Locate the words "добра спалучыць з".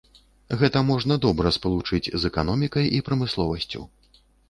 1.27-2.33